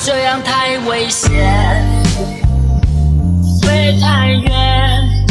[0.00, 1.30] 这样太危险，
[3.62, 5.26] 飞太远，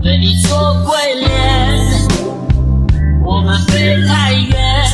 [0.00, 1.30] 对你做鬼脸。
[3.24, 4.84] 我们飞太远，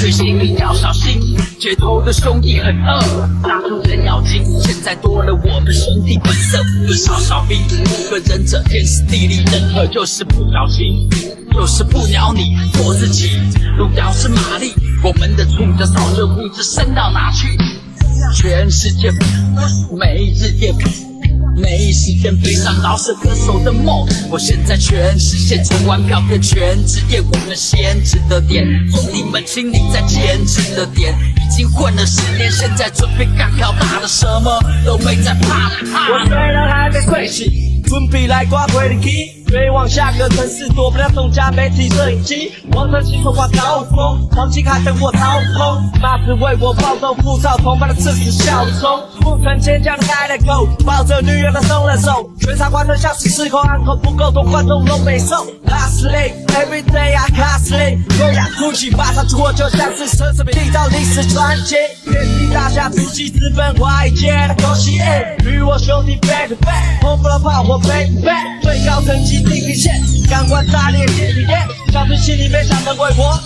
[0.00, 1.20] 小确幸你要小心。
[1.58, 4.42] 街头的兄弟很饿，大肚人要紧。
[4.62, 11.06] 现在多了我们兄弟本色，五个少少兵，五个忍者，天时地利人和，就是不小心，
[11.52, 13.32] 就是不鸟你，做自己。
[13.76, 14.72] 路遥是马力，
[15.04, 17.58] 我们的冲着烧热物质升到哪去？
[18.34, 19.12] 全世界
[19.98, 20.72] 每日夜
[21.56, 36.08] 没时间背上饶舌歌手的梦，我现在全实现，从玩票变全职业，我们先值得点，兄弟们，请你再坚持的点，已经混了十年，现在准备干票大的，什么都没在怕的怕。
[36.10, 39.39] 我虽然还没睡醒，准备来刮回力气。
[39.50, 42.52] 飞往下个城市，躲不了众家媒体摄影机。
[42.72, 45.82] 望着星空挂高峰，黄金海等我掏空。
[46.00, 49.02] 马子为我暴动，浮躁同伴的刺死小虫。
[49.20, 52.30] 不曾尖叫的开了口，抱着女友的松了手。
[52.40, 55.44] 全场观众像是失控，暗口不够多，观众都没受。
[55.66, 61.74] Last day every day I costly，优雅哭泣，马上出货就像是奢侈品，缔造历史传奇。
[62.04, 65.00] 遍地大侠突击，直奔华尔街的游戏。
[65.44, 68.99] 与我兄弟 back to back，轰不了炮火 back to back，最高。
[69.44, 71.58] 地平线，感官炸裂，心里面，
[71.92, 73.38] 小心心里面想的怪婆，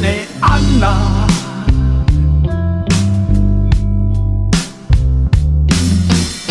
[0.00, 0.08] 的
[0.40, 0.86] 安娜，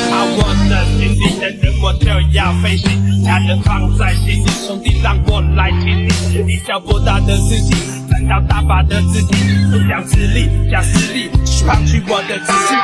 [0.09, 0.38] 把我
[0.69, 6.09] 的心里的人我就要飞行，家人放在心里，兄弟让我来听你，
[6.53, 7.77] 一小博大的事情，
[8.09, 9.38] 赚到大把的资金，
[9.71, 11.29] 不讲实力，讲实力，
[11.66, 12.77] 抛弃我的自信，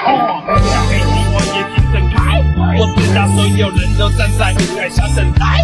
[2.77, 5.63] 我知道所有人都站在舞台上等待，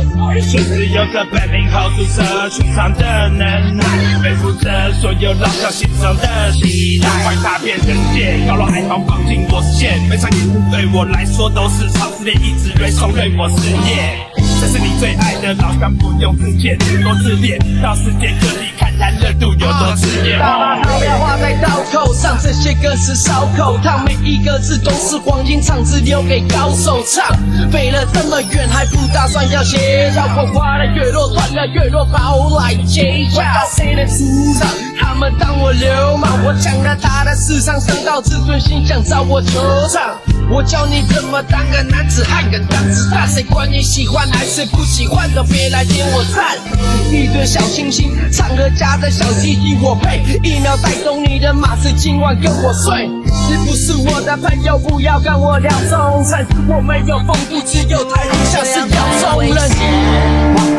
[0.49, 3.83] 确实有着本领 hold 住这全场的能耐，
[4.23, 14.15] 背负着所有老小心中的期待，快踏遍人界，高楼海棠放进我视线，每场演出对我来说都是超试炼，一直锐冲对我事业。
[14.61, 18.70] 这是你最爱的老乡，不用自荐，多自恋，到世界各地
[19.01, 20.37] 看热度有多炽烈。
[20.37, 27.25] 大把好料画在刀口上，这些歌词烧口烫，每一个字都是黄金唱，词留给高手唱。
[27.71, 30.27] 飞了这么远，还不打算要歇脚？
[30.37, 33.65] 我花了越多，赚了越多，跑来接驾。
[33.75, 34.69] 谁的主场？
[34.99, 40.11] 他们当我流氓，我抢了他的市场，升到自尊心想找我球场。
[40.49, 43.27] 我教你怎么当个男子汉，跟当子弹。
[43.27, 46.57] 谁管你喜欢还是不喜欢，都别来点我赞。
[47.11, 50.21] 一堆小清新，唱歌夹着小鸡鸡，我配。
[50.43, 53.07] 一秒带走你的马子今晚跟我睡。
[53.07, 56.45] 你不是我的朋友，不要跟我聊忠诚。
[56.67, 60.70] 我没有风度，只有态度，像是要中人。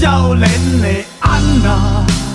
[0.00, 0.48] 少年
[0.80, 2.29] 的安娜。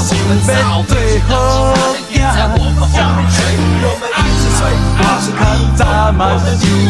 [0.00, 0.96] 想要做
[1.28, 1.30] 好
[2.10, 2.16] 囝，
[2.56, 2.58] 我
[2.88, 2.96] 较
[5.76, 5.80] 早
[6.12, 6.48] 嘛想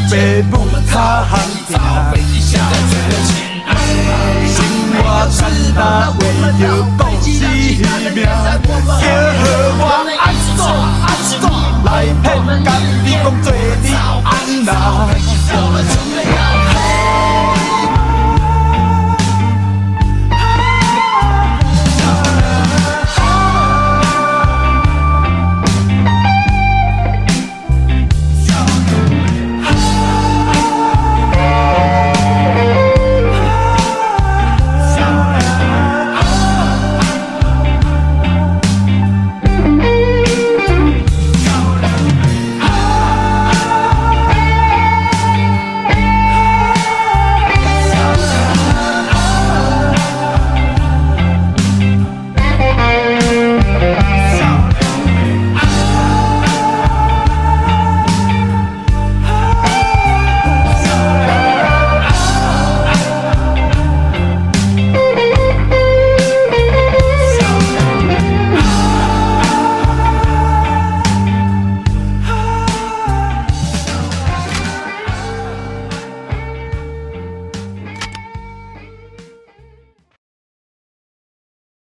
[0.08, 0.12] 爸
[0.50, 0.52] 母
[0.90, 0.94] 较
[1.26, 1.32] 行
[1.68, 2.48] 行。
[4.46, 4.56] 生
[4.92, 4.96] 活
[5.30, 5.38] 简
[5.74, 5.78] 单，
[6.18, 6.20] 为
[6.58, 6.62] 着
[6.98, 7.26] 故事
[8.14, 9.02] 命，叫
[9.78, 9.82] 我
[10.20, 10.22] 安
[10.56, 10.60] 怎
[11.02, 11.42] 安怎
[11.84, 11.88] 来
[12.22, 12.24] 骗？
[12.62, 12.66] 干
[13.04, 13.46] 你讲做
[13.82, 13.84] 你
[14.22, 14.28] 安
[14.66, 14.70] 啦。